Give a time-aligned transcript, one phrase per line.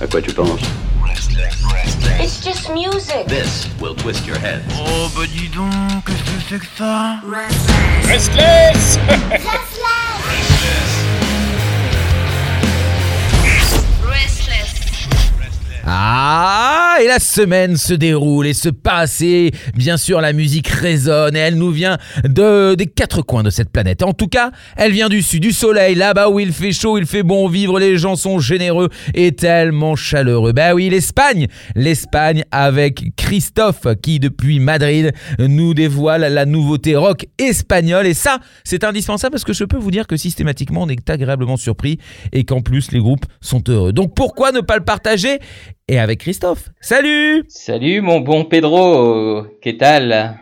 [0.00, 0.60] À quoi tu penses
[2.20, 3.26] It's just music.
[3.26, 4.62] This will twist your head.
[4.76, 5.70] Oh bah dis donc,
[6.06, 7.20] qu'est-ce que c'est que ça
[8.06, 8.98] Restless
[14.06, 14.74] Restless.
[15.86, 21.36] Ah, et la semaine se déroule et se passe et bien sûr la musique résonne
[21.36, 24.02] et elle nous vient de, des quatre coins de cette planète.
[24.02, 27.06] En tout cas, elle vient du sud, du soleil, là-bas où il fait chaud, il
[27.06, 30.52] fait bon vivre, les gens sont généreux et tellement chaleureux.
[30.52, 38.06] Bah oui, l'Espagne, l'Espagne avec Christophe qui depuis Madrid nous dévoile la nouveauté rock espagnole
[38.06, 41.56] et ça, c'est indispensable parce que je peux vous dire que systématiquement on est agréablement
[41.56, 41.98] surpris
[42.32, 43.92] et qu'en plus les groupes sont heureux.
[43.92, 45.38] Donc pourquoi ne pas le partager
[45.88, 46.70] et avec Christophe.
[46.80, 50.40] Salut Salut mon bon Pedro, ¿qué tal?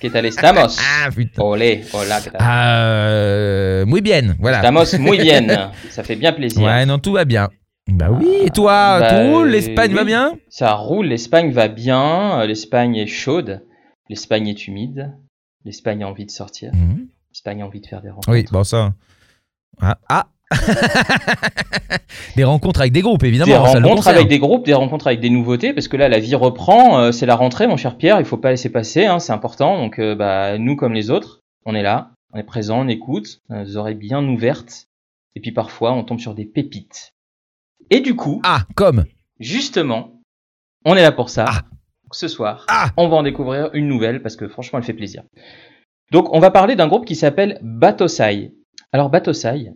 [0.00, 0.78] ¿Qué tal estamos?
[1.04, 1.42] Ah putain.
[1.42, 2.40] Olé, hola, ¿qué tal?
[2.42, 4.58] Euh, muy bien, voilà.
[4.58, 5.46] Estamos muy bien,
[5.90, 6.62] ça fait bien plaisir.
[6.62, 7.48] Ouais, non, tout va bien.
[7.88, 9.48] Bah oui, et toi, Bah, tout roule?
[9.50, 10.38] L'Espagne va bien?
[10.48, 13.62] Ça roule, l'Espagne va bien, l'Espagne est chaude,
[14.08, 15.12] l'Espagne est humide,
[15.64, 17.08] l'Espagne a envie de sortir, Mhm.
[17.30, 18.30] l'Espagne a envie de faire des rencontres.
[18.30, 18.94] Oui, bon ça...
[19.80, 20.26] Ah, ah.
[22.36, 23.50] Des rencontres avec des groupes, évidemment.
[23.52, 26.34] des rencontres avec des groupes, des rencontres avec des nouveautés, parce que là la vie
[26.34, 29.32] reprend, euh, c'est la rentrée mon cher Pierre, il faut pas laisser passer, hein, c'est
[29.32, 32.88] important, donc euh, bah, nous comme les autres, on est là, on est présent, on
[32.88, 34.86] écoute, euh, les oreilles bien ouvertes,
[35.34, 37.12] et puis parfois on tombe sur des pépites.
[37.90, 39.04] Et du coup, Ah, comme
[39.38, 40.20] justement,
[40.84, 41.44] on est là pour ça.
[41.48, 41.62] Ah.
[42.12, 42.90] Ce soir, Ah.
[42.96, 45.22] on va en découvrir une nouvelle, parce que franchement elle fait plaisir.
[46.12, 48.52] Donc on va parler d'un groupe qui s'appelle Batosai.
[48.92, 49.72] Alors Batosai,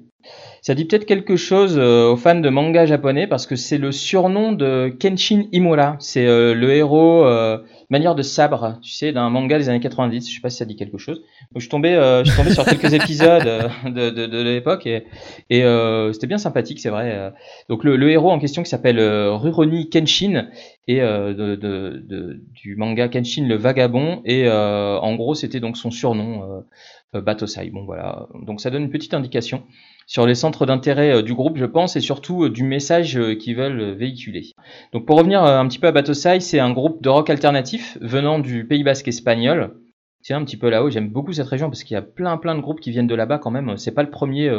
[0.65, 3.93] ça dit peut-être quelque chose euh, aux fans de manga japonais parce que c'est le
[3.93, 5.97] surnom de Kenshin Himura.
[5.99, 7.59] C'est euh, le héros euh,
[7.91, 10.27] manière de sabre, tu sais, d'un manga des années 90.
[10.27, 11.19] Je sais pas si ça dit quelque chose.
[11.19, 14.43] Donc, je suis tombé, euh, je suis tombé sur quelques épisodes euh, de, de, de
[14.43, 15.05] l'époque et,
[15.51, 17.31] et euh, c'était bien sympathique, c'est vrai.
[17.69, 20.47] Donc le, le héros en question qui s'appelle euh, Rurouni Kenshin
[20.89, 25.77] et euh, de, de, du manga Kenshin le vagabond et euh, en gros c'était donc
[25.77, 26.65] son surnom
[27.13, 27.71] Batosai.
[27.71, 29.65] Bon voilà, donc ça donne une petite indication
[30.07, 33.35] sur les centres d'intérêt euh, du groupe, je pense, et surtout euh, du message euh,
[33.35, 34.53] qu'ils veulent véhiculer.
[34.93, 38.39] Donc pour revenir un petit peu à Batosai, c'est un groupe de rock alternatif venant
[38.39, 39.75] du Pays Basque espagnol.
[40.23, 42.55] Tiens, un petit peu là-haut, j'aime beaucoup cette région parce qu'il y a plein plein
[42.55, 43.77] de groupes qui viennent de là-bas quand même.
[43.77, 44.51] C'est pas le premier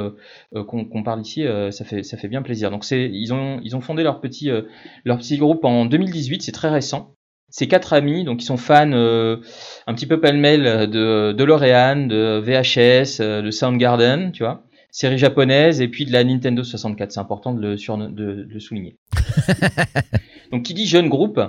[0.54, 2.70] qu'on parle ici, ça fait ça fait bien plaisir.
[2.70, 4.52] Donc ils ont ils ont fondé leur petit
[5.06, 7.16] leur petit groupe en 2018, c'est très récent.
[7.50, 12.40] C'est quatre amis, donc ils sont fans un petit peu pêle-mêle de de L'Oréal, de
[12.46, 14.65] VHS, de Soundgarden, tu vois
[14.96, 17.12] série japonaise et puis de la Nintendo 64.
[17.12, 18.98] C'est important de le, surno- de, de le souligner.
[20.54, 21.42] Donc, qui dit jeune groupe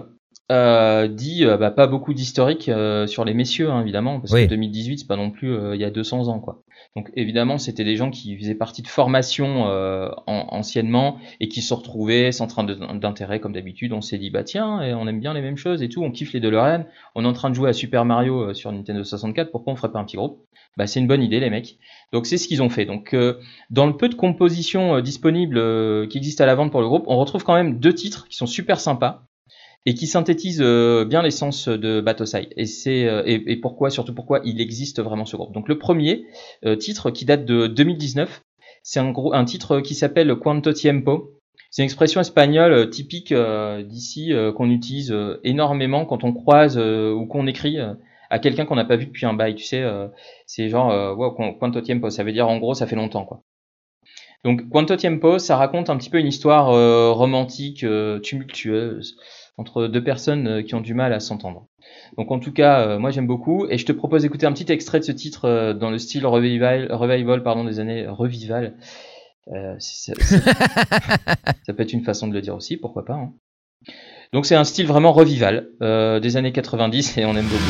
[0.52, 4.44] euh, dit euh, bah, pas beaucoup d'historique euh, sur les messieurs, hein, évidemment, parce Oui.
[4.44, 6.62] que 2018, c'est pas non plus euh, il y a 200 ans, quoi.
[6.94, 11.62] Donc, évidemment, c'était des gens qui faisaient partie de formations euh, en- anciennement et qui
[11.62, 13.92] se retrouvaient sans train d'intérêt, comme d'habitude.
[13.92, 16.10] On s'est dit, bah tiens, et on aime bien les mêmes choses et tout, on
[16.12, 16.84] kiffe les DeLorean,
[17.14, 19.76] on est en train de jouer à Super Mario euh, sur Nintendo 64, pourquoi on
[19.76, 20.44] ferait pas un petit groupe?
[20.76, 21.78] Bah, c'est une bonne idée, les mecs.
[22.12, 22.84] Donc c'est ce qu'ils ont fait.
[22.84, 23.40] Donc euh,
[23.70, 26.86] dans le peu de compositions euh, disponibles euh, qui existent à la vente pour le
[26.88, 29.22] groupe, on retrouve quand même deux titres qui sont super sympas
[29.86, 32.48] et qui synthétisent euh, bien l'essence de Batosai.
[32.56, 35.52] Et c'est euh, et, et pourquoi surtout pourquoi il existe vraiment ce groupe.
[35.54, 36.26] Donc le premier
[36.64, 38.42] euh, titre qui date de 2019,
[38.82, 41.32] c'est un gros un titre qui s'appelle Quanto Tiempo.
[41.70, 43.34] C'est une expression espagnole typique
[43.84, 45.14] d'ici qu'on utilise
[45.44, 47.76] énormément quand on croise ou qu'on écrit
[48.30, 49.56] à quelqu'un qu'on n'a pas vu depuis un bail.
[49.56, 49.84] Tu sais,
[50.46, 53.42] c'est genre wow, qu- quanto tiempo, ça veut dire en gros ça fait longtemps quoi.
[54.44, 56.68] Donc quanto tiempo, ça raconte un petit peu une histoire
[57.14, 57.84] romantique
[58.22, 59.16] tumultueuse
[59.58, 61.66] entre deux personnes euh, qui ont du mal à s'entendre.
[62.18, 64.70] Donc en tout cas, euh, moi j'aime beaucoup et je te propose d'écouter un petit
[64.70, 68.74] extrait de ce titre euh, dans le style revival, revival pardon des années revival.
[69.52, 70.12] Euh, ça
[71.72, 73.14] peut être une façon de le dire aussi, pourquoi pas.
[73.14, 73.32] hein.
[74.32, 77.62] Donc c'est un style vraiment revival euh, des années 90 et on aime beaucoup.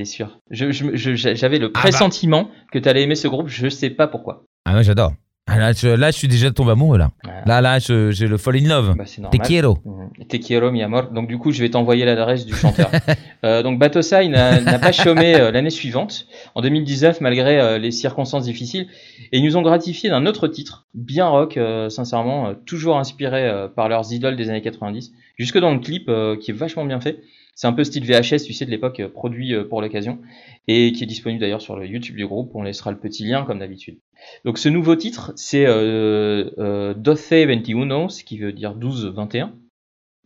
[0.00, 0.38] Étais sûr.
[0.50, 1.80] Je- je- je- J'avais le Ah bah.
[1.80, 4.44] pressentiment que tu allais aimer ce groupe, je sais pas pourquoi.
[4.64, 5.12] Ah ouais, j'adore.
[5.52, 7.10] Ah, là, je, là, je suis déjà tombé amoureux, là.
[7.44, 8.94] Là, là, j'ai le fall in love.
[8.96, 9.78] Bah, Te quiero.
[9.84, 10.26] Mhm.
[10.28, 11.10] Te quiero, mi amor.
[11.10, 12.90] Donc du coup, je vais t'envoyer l'adresse du chanteur.
[13.42, 17.90] Euh, donc Batosai n'a n'a pas chômé euh, l'année suivante, en 2019, malgré euh, les
[17.90, 18.86] circonstances difficiles,
[19.32, 23.88] et ils nous ont gratifié d'un autre titre, bien rock, euh, sincèrement, toujours inspiré par
[23.88, 26.10] leurs idoles des années 90, jusque dans le clip
[26.42, 27.22] qui est vachement bien fait.
[27.60, 30.18] C'est un peu style VHS, tu sais, de l'époque, euh, produit euh, pour l'occasion,
[30.66, 32.52] et qui est disponible d'ailleurs sur le YouTube du groupe.
[32.54, 33.98] On laissera le petit lien comme d'habitude.
[34.46, 39.50] Donc ce nouveau titre, c'est euh, euh, Doce 21, ce qui veut dire 12-21.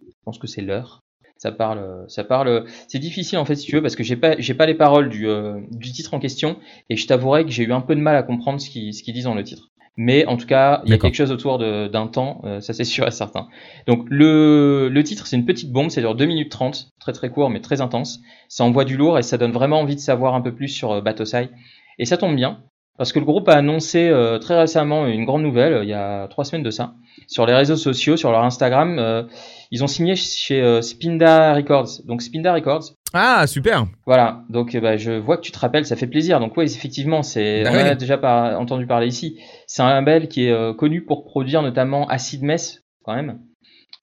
[0.06, 1.02] Je pense que c'est l'heure.
[1.36, 2.66] Ça parle, ça parle.
[2.86, 5.08] C'est difficile en fait si tu veux parce que j'ai pas, j'ai pas les paroles
[5.08, 8.00] du, euh, du titre en question et je t'avouerai que j'ai eu un peu de
[8.00, 9.72] mal à comprendre ce qu'ils, ce qu'ils disent dans le titre.
[9.96, 12.72] Mais en tout cas, il y a quelque chose autour de- d'un temps, euh, ça
[12.72, 13.48] c'est sûr et certain.
[13.86, 17.30] Donc le, le titre, c'est une petite bombe, ça dure 2 minutes 30, très très
[17.30, 18.20] court mais très intense.
[18.48, 20.92] Ça envoie du lourd et ça donne vraiment envie de savoir un peu plus sur
[20.92, 21.50] euh, Batosai.
[21.98, 22.60] Et ça tombe bien,
[22.98, 25.94] parce que le groupe a annoncé euh, très récemment une grande nouvelle, euh, il y
[25.94, 26.94] a trois semaines de ça,
[27.26, 28.98] sur les réseaux sociaux, sur leur Instagram.
[28.98, 29.22] euh,
[29.70, 31.88] ils ont signé chez euh, Spinda Records.
[32.06, 33.86] Donc Spinda Records, Ah, super.
[34.06, 36.38] voilà, donc euh, bah, je vois que tu te rappelles, ça fait plaisir.
[36.38, 37.96] Donc oui, effectivement, c'est, Bah on en a oui.
[37.96, 39.40] déjà par- entendu parler ici.
[39.66, 43.40] C'est un label qui est euh, connu pour produire notamment Acid Mess, quand même,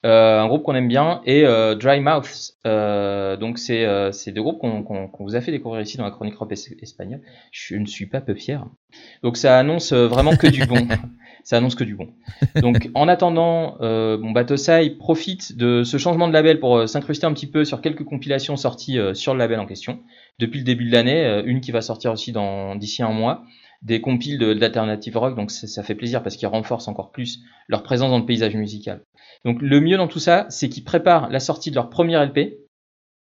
[0.04, 2.54] Euh, un groupe qu'on aime bien, et euh, Dry Mouths.
[2.66, 6.36] Euh, donc c'est euh, deux groupes qu'on vous a fait découvrir ici dans la chronique
[6.38, 7.22] rock es- espagnole.
[7.52, 8.66] Je ne suis pas peu fier.
[9.22, 10.88] Donc ça annonce euh, vraiment que du bon.
[11.44, 12.08] ça annonce que du bon.
[12.56, 17.34] Donc en attendant, euh, bon, Batosai profite de ce changement de label pour s'incruster un
[17.34, 20.00] petit peu sur quelques compilations sorties euh, sur le label en question
[20.40, 23.44] depuis le début de l'année, euh, une qui va sortir aussi dans d'ici un mois,
[23.82, 27.82] des compiles de- d'alternative rock, donc ça, fait plaisir parce qu'ils renforcent encore plus leur
[27.84, 29.02] présence dans le paysage musical.
[29.46, 32.60] Donc le mieux dans tout ça, c'est qu'ils préparent la sortie de leur premier LP,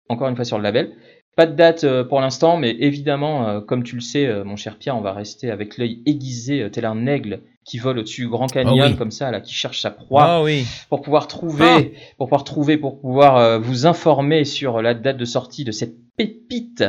[0.09, 0.93] encore une fois sur le label.
[1.37, 4.57] Pas de date euh, pour l'instant, mais évidemment, euh, comme tu le sais, euh, mon
[4.57, 8.29] cher Pierre, on va rester avec l'œil aiguisé, tel un aigle qui vole au-dessus du
[8.29, 8.97] Grand Canyon, Ah oui.
[8.97, 10.65] comme ça, là, qui cherche sa proie Ah oui.
[10.89, 11.65] pour pouvoir trouver,
[11.95, 12.01] Ah.
[12.19, 16.83] pour pouvoir trouver, pour pouvoir vous informer sur la date de sortie de cette pépite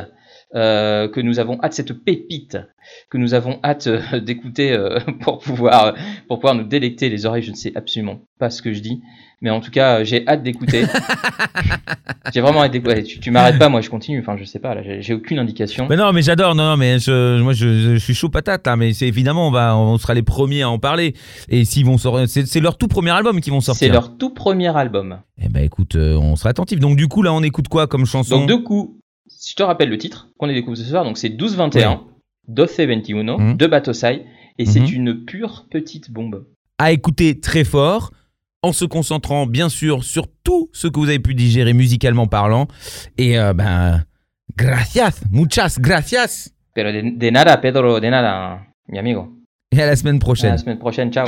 [0.53, 2.57] euh, que nous avons hâte, cette pépite
[3.09, 5.93] que nous avons hâte euh, d'écouter euh, pour pouvoir
[6.27, 7.43] pour pouvoir nous délecter les oreilles.
[7.43, 9.01] Je ne sais absolument pas ce que je dis,
[9.39, 10.83] mais en tout cas, j'ai hâte d'écouter.
[12.33, 13.03] j'ai vraiment hâte d'écouter.
[13.03, 14.19] Tu, tu m'arrêtes pas, moi je continue.
[14.19, 15.87] Enfin, je sais pas, là, j'ai aucune indication.
[15.89, 16.53] Mais non, mais j'adore.
[16.53, 18.67] Non, non, mais je, moi, je, je suis chaud patate.
[18.67, 21.15] Là, mais c'est évidemment, on va, on sera les premiers à en parler.
[21.47, 23.87] Et s'ils vont sortir, c'est, leur tout premier album qu'ils vont sortir.
[23.87, 25.19] C'est leur tout premier album.
[25.41, 26.79] Eh ben, écoute, on sera attentif.
[26.81, 28.39] Donc, du coup, là, on écoute quoi comme chanson?
[28.39, 29.00] Donc, deux coups,
[29.37, 32.01] si je te rappelle le titre qu'on a découvert ce soir, donc c'est 12-21,
[32.47, 33.57] Doce 21, Mhm.
[33.57, 34.25] de Batosai,
[34.57, 34.93] et c'est Mhm.
[34.93, 36.45] une pure petite bombe.
[36.77, 38.11] à écouter très fort,
[38.63, 42.67] en se concentrant bien sûr sur tout ce que vous avez pu digérer musicalement parlant.
[43.19, 44.03] Et euh, ben,
[44.57, 46.49] gracias, muchas gracias.
[46.73, 49.27] Pero de, de nada, Pedro, de nada, mi amigo.
[49.71, 50.51] Et à la semaine À prochaine.
[50.51, 51.27] la semaine prochaine, ciao.